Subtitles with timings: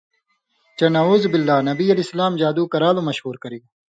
[0.77, 3.63] چے نعوذ باللہ نبی علیہ السلام جادوکران٘لہ مشہور کرِگ۔